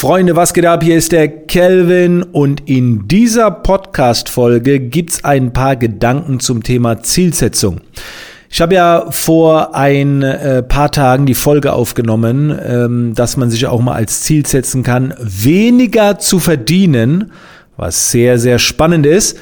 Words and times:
Freunde, 0.00 0.34
was 0.34 0.54
geht 0.54 0.64
ab? 0.64 0.82
Hier 0.82 0.96
ist 0.96 1.12
der 1.12 1.28
Kelvin 1.28 2.22
und 2.22 2.70
in 2.70 3.06
dieser 3.06 3.50
Podcast-Folge 3.50 4.80
gibt's 4.80 5.24
ein 5.24 5.52
paar 5.52 5.76
Gedanken 5.76 6.40
zum 6.40 6.62
Thema 6.62 7.02
Zielsetzung. 7.02 7.82
Ich 8.48 8.62
habe 8.62 8.76
ja 8.76 9.10
vor 9.10 9.74
ein 9.74 10.22
äh, 10.22 10.62
paar 10.62 10.90
Tagen 10.90 11.26
die 11.26 11.34
Folge 11.34 11.74
aufgenommen, 11.74 12.58
ähm, 12.66 13.14
dass 13.14 13.36
man 13.36 13.50
sich 13.50 13.66
auch 13.66 13.82
mal 13.82 13.92
als 13.92 14.22
Ziel 14.22 14.46
setzen 14.46 14.82
kann, 14.82 15.12
weniger 15.20 16.18
zu 16.18 16.38
verdienen, 16.38 17.32
was 17.76 18.10
sehr, 18.10 18.38
sehr 18.38 18.58
spannend 18.58 19.04
ist. 19.04 19.36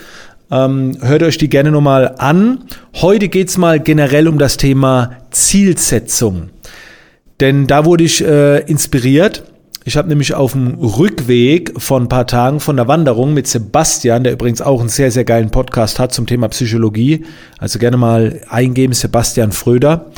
Ähm, 0.50 0.98
hört 1.00 1.22
euch 1.22 1.38
die 1.38 1.48
gerne 1.48 1.70
nochmal 1.70 2.16
an. 2.18 2.64
Heute 2.96 3.28
geht's 3.28 3.58
mal 3.58 3.78
generell 3.78 4.26
um 4.26 4.40
das 4.40 4.56
Thema 4.56 5.18
Zielsetzung. 5.30 6.50
Denn 7.38 7.68
da 7.68 7.84
wurde 7.84 8.02
ich 8.02 8.24
äh, 8.24 8.58
inspiriert 8.62 9.44
ich 9.88 9.96
habe 9.96 10.08
nämlich 10.08 10.34
auf 10.34 10.52
dem 10.52 10.74
Rückweg 10.74 11.72
von 11.80 12.02
ein 12.02 12.08
paar 12.10 12.26
Tagen 12.26 12.60
von 12.60 12.76
der 12.76 12.88
Wanderung 12.88 13.32
mit 13.32 13.46
Sebastian, 13.46 14.22
der 14.22 14.34
übrigens 14.34 14.60
auch 14.60 14.80
einen 14.80 14.90
sehr, 14.90 15.10
sehr 15.10 15.24
geilen 15.24 15.50
Podcast 15.50 15.98
hat 15.98 16.12
zum 16.12 16.26
Thema 16.26 16.48
Psychologie, 16.48 17.24
also 17.56 17.78
gerne 17.78 17.96
mal 17.96 18.42
eingeben, 18.50 18.92
Sebastian 18.92 19.50
Fröder. 19.50 20.10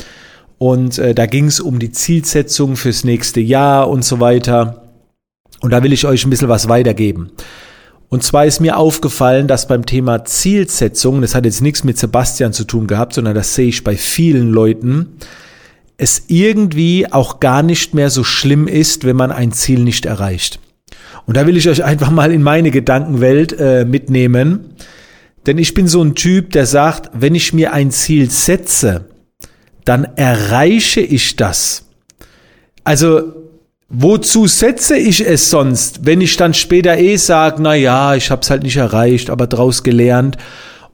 Und 0.57 0.99
äh, 0.99 1.15
da 1.15 1.25
ging 1.25 1.45
es 1.45 1.61
um 1.61 1.79
die 1.79 1.93
Zielsetzung 1.93 2.75
fürs 2.75 3.05
nächste 3.05 3.39
Jahr 3.39 3.89
und 3.89 4.03
so 4.03 4.19
weiter. 4.19 4.89
Und 5.61 5.71
da 5.71 5.81
will 5.83 5.93
ich 5.93 6.05
euch 6.05 6.25
ein 6.25 6.29
bisschen 6.29 6.49
was 6.49 6.67
weitergeben. 6.67 7.31
Und 8.09 8.23
zwar 8.23 8.45
ist 8.45 8.59
mir 8.59 8.75
aufgefallen, 8.75 9.47
dass 9.47 9.69
beim 9.69 9.85
Thema 9.85 10.25
Zielsetzung, 10.25 11.21
das 11.21 11.33
hat 11.33 11.45
jetzt 11.45 11.61
nichts 11.61 11.85
mit 11.85 11.97
Sebastian 11.97 12.51
zu 12.51 12.65
tun 12.65 12.87
gehabt, 12.87 13.13
sondern 13.13 13.35
das 13.35 13.55
sehe 13.55 13.69
ich 13.69 13.85
bei 13.85 13.95
vielen 13.95 14.49
Leuten, 14.49 15.15
es 16.01 16.23
irgendwie 16.29 17.11
auch 17.11 17.39
gar 17.39 17.61
nicht 17.61 17.93
mehr 17.93 18.09
so 18.09 18.23
schlimm 18.23 18.67
ist, 18.67 19.05
wenn 19.05 19.15
man 19.15 19.31
ein 19.31 19.51
Ziel 19.51 19.81
nicht 19.81 20.07
erreicht. 20.07 20.59
Und 21.27 21.37
da 21.37 21.45
will 21.45 21.55
ich 21.55 21.69
euch 21.69 21.83
einfach 21.83 22.09
mal 22.09 22.31
in 22.31 22.41
meine 22.41 22.71
Gedankenwelt 22.71 23.53
äh, 23.59 23.85
mitnehmen. 23.85 24.73
Denn 25.45 25.59
ich 25.59 25.75
bin 25.75 25.87
so 25.87 26.03
ein 26.03 26.15
Typ, 26.15 26.53
der 26.53 26.65
sagt, 26.65 27.11
wenn 27.13 27.35
ich 27.35 27.53
mir 27.53 27.73
ein 27.73 27.91
Ziel 27.91 28.31
setze, 28.31 29.05
dann 29.85 30.05
erreiche 30.15 31.01
ich 31.01 31.35
das. 31.35 31.85
Also, 32.83 33.33
wozu 33.87 34.47
setze 34.47 34.97
ich 34.97 35.23
es 35.23 35.51
sonst, 35.51 36.03
wenn 36.03 36.19
ich 36.19 36.35
dann 36.35 36.55
später 36.55 36.97
eh 36.97 37.17
sage, 37.17 37.61
na 37.61 37.75
ja, 37.75 38.15
ich 38.15 38.31
habe 38.31 38.41
es 38.41 38.49
halt 38.49 38.63
nicht 38.63 38.77
erreicht, 38.77 39.29
aber 39.29 39.45
draus 39.45 39.83
gelernt. 39.83 40.37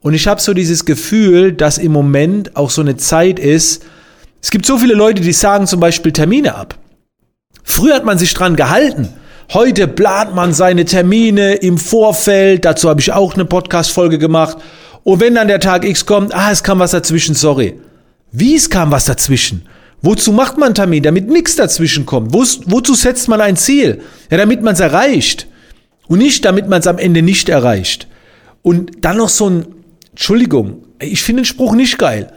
Und 0.02 0.16
ich 0.16 0.28
habe 0.28 0.42
so 0.42 0.54
dieses 0.54 0.84
Gefühl, 0.84 1.54
dass 1.54 1.78
im 1.78 1.94
Moment 1.94 2.58
auch 2.58 2.72
so 2.72 2.82
eine 2.82 2.98
Zeit 2.98 3.40
ist, 3.40 3.86
es 4.42 4.52
gibt 4.52 4.66
so 4.66 4.78
viele 4.78 4.94
Leute, 4.94 5.22
die 5.22 5.34
sagen 5.34 5.68
zum 5.68 5.80
Beispiel 5.80 6.12
Termine 6.12 6.56
ab. 6.56 6.78
Früher 7.64 7.96
hat 7.96 8.06
man 8.06 8.18
sich 8.18 8.34
dran 8.34 8.56
gehalten. 8.56 9.10
Heute 9.54 9.88
plant 9.88 10.36
man 10.36 10.54
seine 10.54 10.86
Termine 10.86 11.56
im 11.56 11.78
Vorfeld. 11.78 12.66
Dazu 12.66 12.90
habe 12.90 13.02
ich 13.02 13.14
auch 13.14 13.34
eine 13.34 13.46
Podcast-Folge 13.46 14.18
gemacht. 14.18 14.58
Und 15.04 15.20
wenn 15.22 15.36
dann 15.36 15.48
der 15.48 15.60
Tag 15.60 15.86
X 15.86 16.06
kommt, 16.06 16.36
ah, 16.36 16.52
es 16.52 16.64
kam 16.64 16.80
was 16.80 16.92
dazwischen, 16.92 17.34
sorry. 17.34 17.80
Wie 18.32 18.56
es 18.56 18.70
kam 18.70 18.92
was 18.92 19.06
dazwischen? 19.06 19.68
Wozu 20.02 20.32
macht 20.32 20.58
man 20.58 20.76
Termin? 20.76 21.04
Damit 21.04 21.30
nichts 21.30 21.56
dazwischen 21.56 22.06
kommt. 22.06 22.34
Wo, 22.34 22.46
wozu 22.66 22.94
setzt 22.94 23.28
man 23.28 23.42
ein 23.42 23.58
Ziel? 23.58 24.02
Ja, 24.30 24.38
damit 24.38 24.62
man 24.62 24.74
es 24.74 24.80
erreicht. 24.80 25.48
Und 26.08 26.20
nicht, 26.20 26.46
damit 26.46 26.68
man 26.68 26.80
es 26.80 26.88
am 26.88 26.98
Ende 26.98 27.22
nicht 27.22 27.50
erreicht. 27.50 28.08
Und 28.62 29.04
dann 29.04 29.18
noch 29.18 29.30
so 29.30 29.50
ein, 29.50 29.66
Entschuldigung, 30.12 30.84
ich 31.00 31.24
finde 31.24 31.42
den 31.42 31.46
Spruch 31.46 31.74
nicht 31.74 31.98
geil. 31.98 32.32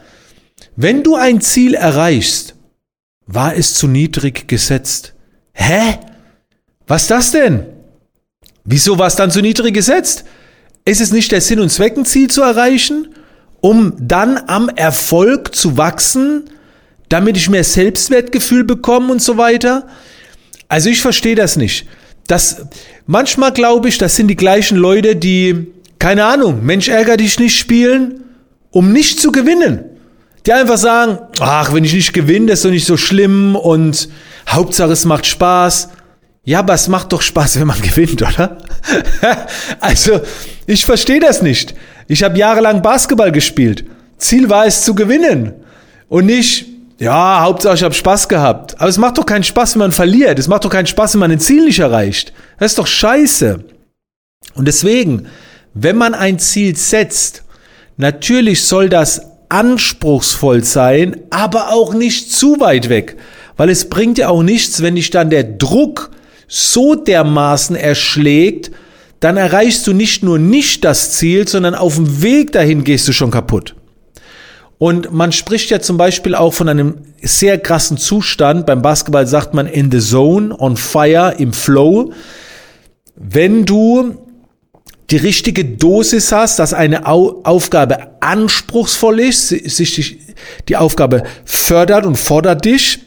Wenn 0.76 1.02
du 1.02 1.16
ein 1.16 1.40
Ziel 1.40 1.74
erreichst, 1.74 2.54
war 3.26 3.54
es 3.54 3.74
zu 3.74 3.86
niedrig 3.86 4.48
gesetzt. 4.48 5.14
Hä? 5.52 5.98
Was 6.86 7.06
das 7.06 7.30
denn? 7.30 7.66
Wieso 8.64 8.98
war 8.98 9.06
es 9.06 9.16
dann 9.16 9.30
zu 9.30 9.40
niedrig 9.40 9.74
gesetzt? 9.74 10.24
Ist 10.84 11.00
es 11.00 11.12
nicht 11.12 11.32
der 11.32 11.40
Sinn 11.40 11.60
und 11.60 11.70
Zweck, 11.70 11.96
ein 11.96 12.04
Ziel 12.04 12.28
zu 12.28 12.42
erreichen, 12.42 13.14
um 13.60 13.94
dann 14.00 14.38
am 14.48 14.68
Erfolg 14.68 15.54
zu 15.54 15.76
wachsen, 15.76 16.50
damit 17.08 17.36
ich 17.36 17.50
mehr 17.50 17.64
Selbstwertgefühl 17.64 18.64
bekomme 18.64 19.12
und 19.12 19.22
so 19.22 19.36
weiter? 19.36 19.86
Also 20.68 20.88
ich 20.88 21.02
verstehe 21.02 21.34
das 21.34 21.56
nicht. 21.56 21.86
Das, 22.26 22.66
manchmal 23.06 23.52
glaube 23.52 23.88
ich, 23.88 23.98
das 23.98 24.16
sind 24.16 24.28
die 24.28 24.36
gleichen 24.36 24.78
Leute, 24.78 25.14
die, 25.14 25.66
keine 25.98 26.24
Ahnung, 26.24 26.64
Mensch 26.64 26.88
ärger 26.88 27.16
dich 27.16 27.38
nicht 27.38 27.58
spielen, 27.58 28.24
um 28.70 28.92
nicht 28.92 29.20
zu 29.20 29.30
gewinnen 29.30 29.89
die 30.46 30.52
einfach 30.52 30.78
sagen, 30.78 31.18
ach, 31.40 31.72
wenn 31.72 31.84
ich 31.84 31.92
nicht 31.92 32.12
gewinne, 32.12 32.52
ist 32.52 32.64
doch 32.64 32.70
nicht 32.70 32.86
so 32.86 32.96
schlimm 32.96 33.56
und 33.56 34.08
Hauptsache 34.48 34.92
es 34.92 35.04
macht 35.04 35.26
Spaß. 35.26 35.90
Ja, 36.44 36.60
aber 36.60 36.74
es 36.74 36.88
macht 36.88 37.12
doch 37.12 37.22
Spaß, 37.22 37.58
wenn 37.60 37.66
man 37.66 37.80
gewinnt, 37.80 38.22
oder? 38.22 38.58
also, 39.80 40.20
ich 40.66 40.84
verstehe 40.84 41.20
das 41.20 41.42
nicht. 41.42 41.74
Ich 42.08 42.22
habe 42.22 42.38
jahrelang 42.38 42.82
Basketball 42.82 43.32
gespielt. 43.32 43.84
Ziel 44.16 44.50
war 44.50 44.66
es 44.66 44.84
zu 44.84 44.94
gewinnen 44.94 45.54
und 46.08 46.26
nicht, 46.26 46.66
ja, 46.98 47.40
Hauptsache 47.40 47.76
ich 47.76 47.82
habe 47.82 47.94
Spaß 47.94 48.28
gehabt. 48.28 48.78
Aber 48.78 48.88
es 48.88 48.98
macht 48.98 49.16
doch 49.16 49.24
keinen 49.24 49.44
Spaß, 49.44 49.74
wenn 49.74 49.80
man 49.80 49.92
verliert. 49.92 50.38
Es 50.38 50.48
macht 50.48 50.64
doch 50.64 50.70
keinen 50.70 50.86
Spaß, 50.86 51.14
wenn 51.14 51.20
man 51.20 51.30
ein 51.30 51.40
Ziel 51.40 51.64
nicht 51.64 51.78
erreicht. 51.78 52.32
Das 52.58 52.72
ist 52.72 52.78
doch 52.78 52.86
scheiße. 52.86 53.64
Und 54.54 54.68
deswegen, 54.68 55.28
wenn 55.72 55.96
man 55.96 56.14
ein 56.14 56.38
Ziel 56.38 56.76
setzt, 56.76 57.44
natürlich 57.96 58.64
soll 58.64 58.88
das 58.88 59.22
anspruchsvoll 59.50 60.64
sein, 60.64 61.16
aber 61.28 61.72
auch 61.72 61.92
nicht 61.92 62.32
zu 62.32 62.60
weit 62.60 62.88
weg. 62.88 63.16
Weil 63.56 63.68
es 63.68 63.90
bringt 63.90 64.16
ja 64.16 64.28
auch 64.28 64.42
nichts, 64.42 64.80
wenn 64.80 64.94
dich 64.94 65.10
dann 65.10 65.28
der 65.28 65.44
Druck 65.44 66.10
so 66.48 66.94
dermaßen 66.94 67.76
erschlägt, 67.76 68.70
dann 69.20 69.36
erreichst 69.36 69.86
du 69.86 69.92
nicht 69.92 70.22
nur 70.22 70.38
nicht 70.38 70.84
das 70.84 71.12
Ziel, 71.12 71.46
sondern 71.46 71.74
auf 71.74 71.96
dem 71.96 72.22
Weg 72.22 72.52
dahin 72.52 72.84
gehst 72.84 73.06
du 73.06 73.12
schon 73.12 73.30
kaputt. 73.30 73.74
Und 74.78 75.12
man 75.12 75.30
spricht 75.30 75.68
ja 75.68 75.80
zum 75.80 75.98
Beispiel 75.98 76.34
auch 76.34 76.54
von 76.54 76.70
einem 76.70 77.02
sehr 77.20 77.58
krassen 77.58 77.98
Zustand. 77.98 78.64
Beim 78.64 78.80
Basketball 78.80 79.26
sagt 79.26 79.52
man 79.52 79.66
in 79.66 79.92
the 79.92 80.00
zone, 80.00 80.56
on 80.58 80.78
fire, 80.78 81.34
im 81.36 81.52
Flow. 81.52 82.14
Wenn 83.14 83.66
du 83.66 84.16
die 85.10 85.16
richtige 85.16 85.64
Dosis 85.64 86.32
hast, 86.32 86.58
dass 86.58 86.72
eine 86.72 87.06
Au 87.06 87.40
Aufgabe 87.42 88.10
anspruchsvoll 88.20 89.20
ist, 89.20 89.48
sich 89.48 89.94
die, 89.94 90.18
die 90.68 90.76
Aufgabe 90.76 91.24
fördert 91.44 92.06
und 92.06 92.16
fordert 92.16 92.64
dich, 92.64 93.00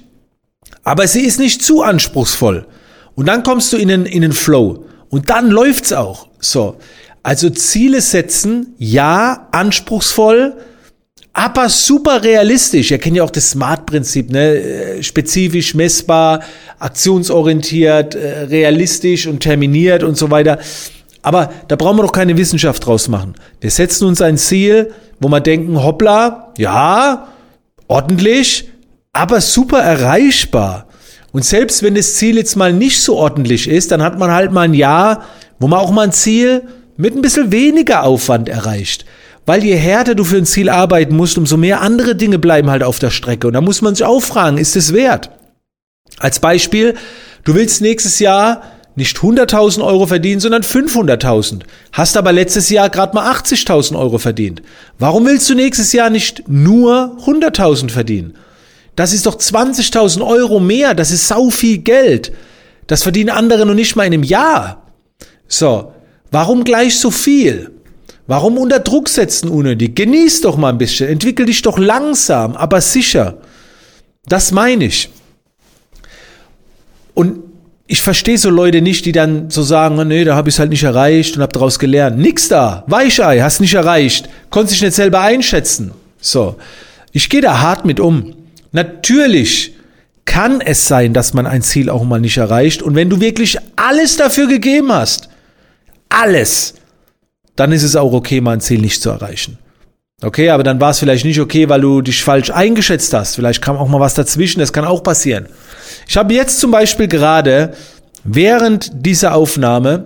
aber 0.84 1.08
sie 1.08 1.22
ist 1.22 1.40
nicht 1.40 1.64
zu 1.64 1.82
anspruchsvoll. 1.82 2.68
Und 3.16 3.28
dann 3.28 3.44
kommst 3.44 3.72
du 3.72 3.78
in 3.78 3.88
den, 3.88 4.06
in 4.06 4.22
den 4.22 4.34
Flow. 4.34 4.86
Und 5.10 5.30
dann 5.30 5.50
läuft's 5.50 5.94
auch. 5.94 6.28
So. 6.40 6.78
Also 7.22 7.50
Ziele 7.50 8.02
setzen, 8.02 8.74
ja, 8.78 9.48
anspruchsvoll, 9.52 10.58
aber 11.32 11.70
super 11.70 12.24
realistisch. 12.24 12.92
Ihr 12.92 13.00
kennt 13.00 13.18
ja 13.18 13.24
auch 13.24 13.32
das 13.32 13.52
Smart-Prinzip, 13.52 14.30
ne? 14.30 14.56
Äh, 14.56 15.04
spezifisch, 15.04 15.74
messbar, 15.74 16.42
aktionsorientiert, 16.80 18.14
äh, 18.14 18.42
realistisch 18.44 19.26
und 19.26 19.40
terminiert 19.40 20.04
und 20.04 20.18
so 20.18 20.30
weiter. 20.30 20.60
Aber 21.24 21.52
da 21.70 21.76
brauchen 21.76 21.98
wir 21.98 22.04
doch 22.04 22.12
keine 22.12 22.38
Wissenschaft 22.38 22.86
draus 22.86 23.08
machen. 23.08 23.34
Wir 23.62 23.72
setzen 23.72 24.08
uns 24.08 24.22
ein 24.22 24.38
Ziel, 24.38 24.94
wo 25.20 25.30
wir 25.30 25.40
denken, 25.40 25.82
hoppla, 25.82 26.54
ja, 26.58 27.30
ordentlich, 27.88 28.70
aber 29.14 29.42
super 29.42 29.80
erreichbar. 29.80 30.88
Und 31.32 31.46
selbst 31.46 31.82
wenn 31.82 31.96
das 31.96 32.16
Ziel 32.16 32.38
jetzt 32.38 32.56
mal 32.56 32.74
nicht 32.74 33.02
so 33.02 33.16
ordentlich 33.16 33.68
ist, 33.68 33.92
dann 33.92 34.04
hat 34.04 34.20
man 34.20 34.32
halt 34.32 34.52
mal 34.52 34.62
ein 34.62 34.74
Jahr, 34.74 35.24
wo 35.60 35.68
man 35.68 35.80
auch 35.80 35.92
mal 35.92 36.04
ein 36.04 36.12
Ziel 36.12 36.64
mit 36.98 37.16
ein 37.16 37.22
bisschen 37.22 37.52
weniger 37.52 38.04
Aufwand 38.04 38.50
erreicht. 38.50 39.06
Weil 39.46 39.64
je 39.64 39.76
härter 39.76 40.16
du 40.16 40.24
für 40.24 40.38
ein 40.38 40.46
Ziel 40.46 40.70
arbeiten 40.70 41.16
musst, 41.16 41.38
umso 41.38 41.58
mehr 41.58 41.82
andere 41.82 42.16
Dinge 42.16 42.38
bleiben 42.38 42.70
halt 42.70 42.84
auf 42.84 43.00
der 43.00 43.10
Strecke. 43.10 43.48
Und 43.48 43.54
da 43.54 43.62
muss 43.62 43.82
man 43.82 43.96
sich 43.96 44.06
auch 44.06 44.22
fragen, 44.22 44.58
ist 44.58 44.76
es 44.76 44.94
wert? 44.94 45.32
Als 46.20 46.40
Beispiel, 46.40 46.96
du 47.46 47.56
willst 47.56 47.82
nächstes 47.82 48.20
Jahr 48.20 48.62
nicht 48.96 49.18
100.000 49.18 49.84
Euro 49.84 50.06
verdient, 50.06 50.42
sondern 50.42 50.62
500.000. 50.62 51.62
Hast 51.92 52.16
aber 52.16 52.32
letztes 52.32 52.70
Jahr 52.70 52.90
gerade 52.90 53.16
mal 53.16 53.32
80.000 53.32 53.98
Euro 53.98 54.20
verdient. 54.20 54.62
Warum 55.00 55.26
willst 55.26 55.50
du 55.50 55.56
nächstes 55.56 55.94
Jahr 55.94 56.10
nicht 56.10 56.44
nur 56.48 57.18
100.000 57.26 57.90
verdienen? 57.90 58.36
Das 58.96 59.12
ist 59.12 59.26
doch 59.26 59.36
20.000 59.36 60.26
Euro 60.26 60.60
mehr. 60.60 60.94
Das 60.94 61.12
ist 61.12 61.28
sau 61.28 61.50
viel 61.50 61.80
Geld. 61.80 62.32
Das 62.86 63.04
verdienen 63.04 63.32
andere 63.32 63.66
noch 63.66 63.74
nicht 63.74 63.96
mal 63.96 64.06
in 64.06 64.14
einem 64.14 64.24
Jahr. 64.24 64.88
So. 65.48 65.94
Warum 66.30 66.64
gleich 66.64 66.98
so 66.98 67.12
viel? 67.12 67.72
Warum 68.26 68.58
unter 68.58 68.80
Druck 68.80 69.10
setzen 69.10 69.50
unnötig? 69.50 69.96
Genieß 69.96 70.42
doch 70.42 70.58
mal 70.58 70.70
ein 70.70 70.78
bisschen. 70.78 71.10
Entwickel 71.10 71.46
dich 71.46 71.62
doch 71.62 71.78
langsam, 71.78 72.56
aber 72.56 72.82
sicher. 72.82 73.38
Das 74.26 74.52
meine 74.52 74.86
ich. 74.86 75.10
Und 77.14 77.53
ich 77.94 78.02
verstehe 78.02 78.40
so 78.40 78.50
Leute 78.50 78.82
nicht, 78.82 79.06
die 79.06 79.12
dann 79.12 79.52
so 79.52 79.62
sagen, 79.62 80.00
oh, 80.00 80.04
nee, 80.04 80.24
da 80.24 80.36
habe 80.36 80.50
ich 80.50 80.56
es 80.56 80.60
halt 80.60 80.72
nicht 80.72 80.82
erreicht 80.82 81.36
und 81.36 81.44
habe 81.44 81.54
daraus 81.54 81.78
gelernt. 81.78 82.18
Nix 82.18 82.48
da, 82.48 82.84
Weichei, 82.88 83.42
hast 83.42 83.62
nicht 83.62 83.76
erreicht, 83.76 84.30
konntest 84.50 84.74
dich 84.74 84.82
nicht 84.82 84.96
selber 84.96 85.22
einschätzen. 85.22 85.92
So, 86.20 86.56
ich 87.12 87.30
gehe 87.30 87.42
da 87.42 87.60
hart 87.60 87.86
mit 87.86 88.00
um. 88.00 88.34
Natürlich 88.72 89.76
kann 90.26 90.60
es 90.60 90.88
sein, 90.88 91.14
dass 91.14 91.36
man 91.36 91.46
ein 91.46 91.62
Ziel 91.62 91.92
auch 91.92 92.04
mal 92.04 92.20
nicht 92.20 92.38
erreicht. 92.38 92.82
Und 92.82 92.96
wenn 92.96 93.12
du 93.12 93.22
wirklich 93.22 93.60
alles 93.76 94.18
dafür 94.18 94.48
gegeben 94.48 94.92
hast, 94.92 95.30
alles, 96.10 96.74
dann 97.56 97.72
ist 97.72 97.84
es 97.84 97.96
auch 97.96 98.14
okay, 98.14 98.42
mal 98.42 98.54
ein 98.54 98.62
Ziel 98.62 98.82
nicht 98.82 99.04
zu 99.04 99.12
erreichen. 99.12 99.60
Okay, 100.24 100.50
aber 100.50 100.64
dann 100.64 100.80
war 100.80 100.92
es 100.92 101.00
vielleicht 101.00 101.26
nicht 101.26 101.40
okay, 101.40 101.68
weil 101.68 101.82
du 101.82 102.02
dich 102.02 102.24
falsch 102.24 102.50
eingeschätzt 102.50 103.14
hast. 103.14 103.36
Vielleicht 103.36 103.62
kam 103.62 103.78
auch 103.78 103.90
mal 103.90 104.00
was 104.00 104.14
dazwischen, 104.14 104.60
das 104.60 104.72
kann 104.72 104.86
auch 104.86 105.04
passieren. 105.04 105.48
Ich 106.08 106.16
habe 106.16 106.34
jetzt 106.34 106.60
zum 106.60 106.72
Beispiel 106.72 107.08
gerade 107.08 107.74
während 108.24 109.06
dieser 109.06 109.36
Aufnahme 109.36 110.06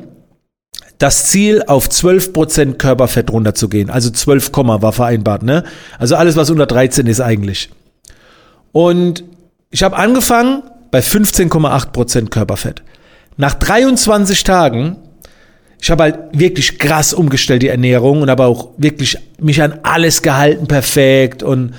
das 0.98 1.26
Ziel, 1.26 1.64
auf 1.68 1.88
12% 1.88 2.74
Körperfett 2.74 3.32
runterzugehen. 3.32 3.92
Also 3.92 4.10
12, 4.10 4.52
war 4.54 4.92
vereinbart, 4.92 5.44
ne? 5.44 5.64
Also 6.00 6.16
alles, 6.16 6.36
was 6.36 6.50
unter 6.50 6.66
13 6.66 7.06
ist 7.06 7.22
eigentlich. 7.22 7.70
Und 8.72 9.24
ich 9.70 9.84
habe 9.84 9.96
angefangen 9.98 10.64
bei 10.90 11.00
15,8% 11.00 12.30
Körperfett. 12.30 12.82
Nach 13.36 13.54
23 13.54 14.44
Tagen, 14.44 14.98
ich 15.80 15.92
habe 15.92 16.04
halt 16.04 16.20
wirklich 16.32 16.80
krass 16.80 17.14
umgestellt 17.14 17.62
die 17.62 17.68
Ernährung 17.68 18.22
und 18.22 18.30
habe 18.30 18.46
auch 18.46 18.70
wirklich 18.78 19.18
mich 19.40 19.62
an 19.62 19.80
alles 19.84 20.22
gehalten, 20.22 20.68
perfekt. 20.68 21.44
Und 21.44 21.76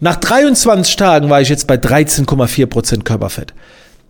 nach 0.00 0.16
23 0.16 0.96
Tagen 0.96 1.30
war 1.30 1.40
ich 1.40 1.48
jetzt 1.48 1.66
bei 1.66 1.76
13,4% 1.76 3.02
Körperfett. 3.02 3.52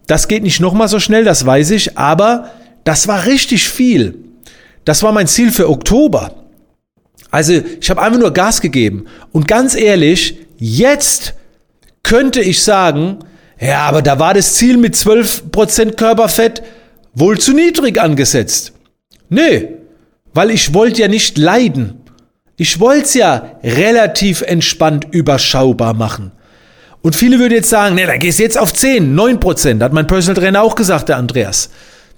Das 0.07 0.29
geht 0.29 0.43
nicht 0.43 0.61
nochmal 0.61 0.89
so 0.89 1.01
schnell, 1.01 1.25
das 1.25 1.47
weiß 1.47 1.71
ich, 1.73 1.99
aber 1.99 2.51
das 2.85 3.09
war 3.09 3.27
richtig 3.27 3.69
viel. 3.69 4.19
Das 4.85 5.03
war 5.03 5.13
mein 5.13 5.27
Ziel 5.27 5.51
für 5.51 5.69
Oktober. 5.69 6.35
Also 7.31 7.55
ich 7.81 7.91
habe 7.91 8.03
einfach 8.03 8.21
nur 8.21 8.33
Gas 8.33 8.61
gegeben. 8.61 9.07
Und 9.33 9.49
ganz 9.49 9.75
ehrlich, 9.75 10.39
jetzt 10.59 11.35
könnte 12.03 12.41
ich 12.41 12.63
sagen, 12.63 13.19
ja, 13.59 13.81
aber 13.81 14.03
da 14.03 14.19
war 14.19 14.35
das 14.35 14.55
Ziel 14.55 14.77
mit 14.77 14.95
12% 14.95 15.93
Körperfett 15.93 16.63
wohl 17.15 17.39
zu 17.39 17.53
niedrig 17.53 18.01
angesetzt. 18.01 18.74
Nee, 19.29 19.69
weil 20.33 20.51
ich 20.51 20.75
wollte 20.75 21.03
ja 21.03 21.09
nicht 21.09 21.39
leiden. 21.39 22.01
Ich 22.57 22.79
wollte 22.81 23.05
es 23.05 23.15
ja 23.15 23.59
relativ 23.63 24.43
entspannt 24.43 25.07
überschaubar 25.11 25.95
machen. 25.95 26.33
Und 27.03 27.17
viele 27.17 27.39
würden 27.39 27.55
jetzt 27.55 27.69
sagen, 27.69 27.97
nee, 27.97 28.07
da 28.07 28.17
gehst 28.17 28.39
du 28.39 28.45
jetzt 28.45 28.59
auf 28.59 28.73
10, 28.73 29.15
9 29.15 29.41
Prozent. 29.41 29.83
Hat 29.83 29.93
mein 29.93 30.07
Personal 30.07 30.41
Trainer 30.41 30.63
auch 30.63 30.75
gesagt, 30.75 31.09
der 31.09 31.19
Andreas. 31.19 31.71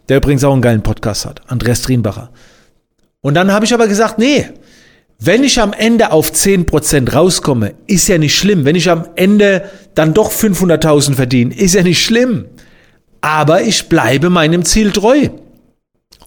Der 0.09 0.19
übrigens 0.19 0.45
auch 0.45 0.53
einen 0.53 0.63
geilen 0.63 0.83
Podcast 0.83 1.27
hat. 1.27 1.41
Andreas 1.49 1.83
Drienbacher. 1.83 2.31
Und 3.21 3.35
dann 3.35 3.51
habe 3.51 3.65
ich 3.65 3.75
aber 3.75 3.89
gesagt, 3.89 4.19
nee, 4.19 4.47
wenn 5.19 5.43
ich 5.43 5.61
am 5.61 5.73
Ende 5.73 6.13
auf 6.13 6.31
10% 6.31 7.13
rauskomme, 7.13 7.75
ist 7.87 8.07
ja 8.07 8.19
nicht 8.19 8.37
schlimm. 8.37 8.65
Wenn 8.65 8.77
ich 8.77 8.91
am 8.91 9.07
Ende 9.17 9.69
dann 9.95 10.13
doch 10.15 10.31
500.000 10.31 11.15
verdiene, 11.15 11.55
ist 11.55 11.75
ja 11.75 11.83
nicht 11.83 12.05
schlimm. 12.05 12.45
Aber 13.23 13.63
ich 13.63 13.89
bleibe 13.89 14.31
meinem 14.31 14.65
Ziel 14.65 14.93
treu. 14.93 15.31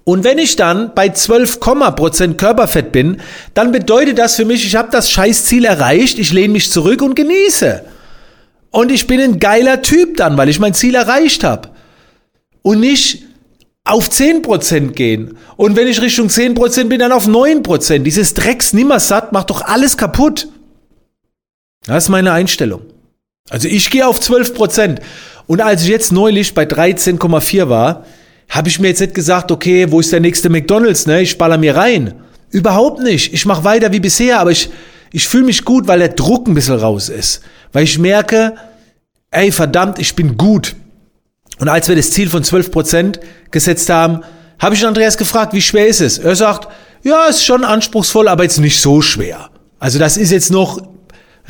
Und 0.09 0.23
wenn 0.23 0.39
ich 0.39 0.55
dann 0.55 0.95
bei 0.95 1.09
12%, 1.09 2.33
Körperfett 2.33 2.91
bin, 2.91 3.21
dann 3.53 3.71
bedeutet 3.71 4.17
das 4.17 4.37
für 4.37 4.43
mich, 4.43 4.65
ich 4.65 4.75
habe 4.75 4.89
das 4.91 5.11
Scheißziel 5.11 5.65
erreicht, 5.65 6.17
ich 6.17 6.33
lehne 6.33 6.53
mich 6.53 6.71
zurück 6.71 7.03
und 7.03 7.13
genieße. 7.13 7.83
Und 8.71 8.91
ich 8.91 9.05
bin 9.05 9.21
ein 9.21 9.39
geiler 9.39 9.83
Typ 9.83 10.17
dann, 10.17 10.35
weil 10.35 10.49
ich 10.49 10.59
mein 10.59 10.73
Ziel 10.73 10.95
erreicht 10.95 11.43
habe. 11.43 11.69
Und 12.63 12.79
nicht, 12.79 13.23
auf 13.83 14.09
10% 14.09 14.93
gehen. 14.93 15.37
Und 15.57 15.75
wenn 15.75 15.87
ich 15.87 16.01
Richtung 16.01 16.25
10% 16.25 16.85
bin, 16.85 16.97
dann 16.97 17.11
auf 17.11 17.27
9%. 17.27 17.99
Dieses 17.99 18.33
Drecks 18.33 18.73
nimmersatt 18.73 19.31
macht 19.31 19.51
doch 19.51 19.61
alles 19.61 19.95
kaputt. 19.95 20.47
Das 21.85 22.05
ist 22.05 22.09
meine 22.09 22.31
Einstellung. 22.31 22.81
Also 23.51 23.67
ich 23.67 23.91
gehe 23.91 24.07
auf 24.07 24.19
12%. 24.19 25.01
Und 25.45 25.61
als 25.61 25.83
ich 25.83 25.89
jetzt 25.89 26.11
neulich 26.11 26.55
bei 26.55 26.63
13,4 26.63 27.69
war, 27.69 28.05
habe 28.49 28.67
ich 28.67 28.79
mir 28.79 28.87
jetzt 28.89 28.99
nicht 28.99 29.13
gesagt, 29.13 29.51
okay, 29.51 29.91
wo 29.91 29.99
ist 29.99 30.11
der 30.11 30.19
nächste 30.19 30.49
McDonald's, 30.49 31.05
ne? 31.05 31.21
Ich 31.21 31.37
baller 31.37 31.57
mir 31.57 31.75
rein. 31.75 32.15
Überhaupt 32.49 33.01
nicht. 33.01 33.33
Ich 33.33 33.45
mache 33.45 33.63
weiter 33.63 33.91
wie 33.91 33.99
bisher, 33.99 34.39
aber 34.39 34.51
ich, 34.51 34.69
ich 35.11 35.27
fühle 35.27 35.45
mich 35.45 35.63
gut, 35.63 35.87
weil 35.87 35.99
der 35.99 36.09
Druck 36.09 36.47
ein 36.47 36.55
bisschen 36.55 36.79
raus 36.79 37.09
ist. 37.09 37.41
Weil 37.71 37.83
ich 37.83 37.99
merke, 37.99 38.55
ey, 39.29 39.51
verdammt, 39.51 39.99
ich 39.99 40.15
bin 40.15 40.35
gut. 40.35 40.75
Und 41.59 41.69
als 41.69 41.87
wir 41.87 41.95
das 41.95 42.11
Ziel 42.11 42.29
von 42.29 42.43
12 42.43 42.71
Prozent 42.71 43.19
gesetzt 43.51 43.89
haben, 43.89 44.21
habe 44.57 44.75
ich 44.75 44.85
Andreas 44.85 45.17
gefragt, 45.17 45.53
wie 45.53 45.61
schwer 45.61 45.87
ist 45.87 46.01
es? 46.01 46.17
Er 46.17 46.35
sagt, 46.35 46.67
ja, 47.03 47.27
ist 47.27 47.45
schon 47.45 47.63
anspruchsvoll, 47.63 48.27
aber 48.27 48.43
jetzt 48.43 48.59
nicht 48.59 48.81
so 48.81 49.01
schwer. 49.01 49.49
Also 49.77 49.99
das 49.99 50.17
ist 50.17 50.31
jetzt 50.31 50.51
noch 50.51 50.81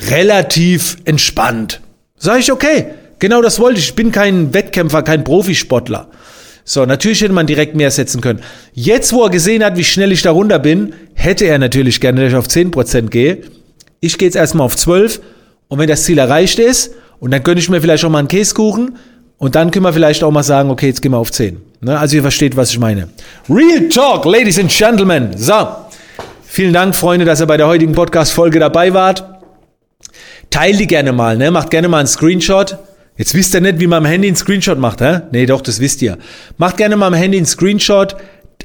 relativ 0.10 0.98
entspannt. 1.06 1.82
Sag 2.18 2.40
ich, 2.40 2.52
okay, 2.52 2.88
genau 3.20 3.42
das 3.42 3.60
wollte 3.60 3.80
ich. 3.80 3.86
Ich 3.86 3.96
bin 3.96 4.12
kein 4.12 4.54
Wettkämpfer, 4.54 5.02
kein 5.02 5.24
Profisportler. 5.24 6.10
So, 6.70 6.86
natürlich 6.86 7.22
hätte 7.22 7.34
man 7.34 7.48
direkt 7.48 7.76
mehr 7.76 7.90
setzen 7.90 8.22
können. 8.22 8.42
Jetzt, 8.74 9.12
wo 9.12 9.24
er 9.24 9.32
gesehen 9.32 9.64
hat, 9.64 9.76
wie 9.76 9.84
schnell 9.84 10.12
ich 10.12 10.22
da 10.22 10.30
runter 10.30 10.60
bin, 10.60 10.94
hätte 11.16 11.46
er 11.46 11.58
natürlich 11.58 12.00
gerne, 12.00 12.22
dass 12.22 12.30
ich 12.30 12.38
auf 12.38 12.46
10% 12.46 13.08
gehe. 13.08 13.40
Ich 14.02 14.20
gehe 14.20 14.28
jetzt 14.28 14.36
erstmal 14.36 14.66
auf 14.66 14.76
12 14.76 15.20
und 15.68 15.80
wenn 15.80 15.88
das 15.88 16.04
Ziel 16.04 16.20
erreicht 16.20 16.60
ist, 16.60 16.92
und 17.20 17.32
dann 17.32 17.42
gönne 17.42 17.60
ich 17.60 17.70
mir 17.70 17.82
vielleicht 17.82 18.06
auch 18.06 18.12
mal 18.12 18.20
einen 18.20 18.28
Käsekuchen 18.28 18.98
und 19.40 19.56
dann 19.56 19.72
können 19.72 19.84
wir 19.84 19.94
vielleicht 19.94 20.24
auch 20.24 20.30
mal 20.30 20.44
sagen, 20.44 20.70
okay, 20.70 20.86
jetzt 20.86 21.02
gehen 21.02 21.12
wir 21.12 21.18
auf 21.18 21.32
10. 21.32 21.60
Ne? 21.82 21.98
Also 21.98 22.18
ihr 22.18 22.22
versteht, 22.22 22.56
was 22.56 22.70
ich 22.70 22.78
meine. 22.78 23.10
Real 23.50 23.90
Talk, 23.90 24.26
Ladies 24.26 24.60
and 24.60 24.70
Gentlemen. 24.70 25.32
So, 25.36 25.70
vielen 26.44 26.74
Dank, 26.74 26.96
Freunde, 26.96 27.26
dass 27.26 27.42
ihr 27.42 27.48
bei 27.48 27.58
der 27.58 27.66
heutigen 27.66 27.94
Podcast-Folge 27.94 28.60
dabei 28.60 28.94
wart. 28.94 29.26
Teilt 30.52 30.80
die 30.80 30.86
gerne 30.86 31.14
mal, 31.14 31.36
ne? 31.36 31.50
macht 31.50 31.72
gerne 31.72 31.88
mal 31.88 31.98
einen 31.98 32.08
Screenshot. 32.08 32.78
Jetzt 33.20 33.34
wisst 33.34 33.54
ihr 33.54 33.60
nicht, 33.60 33.82
wie 33.82 33.88
man 33.88 33.98
am 33.98 34.06
Handy 34.06 34.30
einen 34.30 34.38
Screenshot 34.38 34.80
macht, 34.80 35.02
hä? 35.02 35.24
Nee, 35.34 35.46
doch, 35.46 35.60
das 35.60 35.82
wisst 35.82 36.02
ihr. 36.02 36.18
Macht 36.58 36.78
gerne 36.78 36.96
mal 36.96 37.08
am 37.08 37.14
Handy 37.14 37.36
einen 37.36 37.46
Screenshot, 37.46 38.16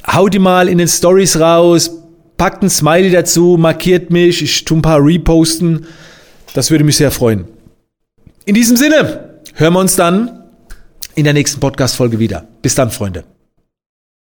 haut 0.07 0.33
die 0.33 0.39
mal 0.39 0.69
in 0.69 0.79
den 0.79 0.87
Stories 0.87 1.41
raus, 1.41 1.91
packt 2.37 2.63
ein 2.63 2.71
Smiley 2.71 3.11
dazu, 3.11 3.57
markiert 3.59 4.11
mich, 4.11 4.43
ich 4.43 4.65
tu 4.65 4.77
ein 4.77 4.83
paar 4.83 5.05
reposten. 5.05 5.87
Das 6.55 6.71
würde 6.71 6.85
mich 6.85 6.97
sehr 6.97 7.11
freuen. 7.11 7.47
In 8.45 8.55
diesem 8.55 8.77
Sinne, 8.77 9.41
hören 9.55 9.73
wir 9.73 9.81
uns 9.81 9.97
dann 9.97 10.45
in 11.17 11.25
der 11.25 11.33
nächsten 11.33 11.59
Podcast-Folge 11.59 12.21
wieder. 12.21 12.47
Bis 12.63 12.77
dann, 12.77 12.93
Freunde. 12.93 13.25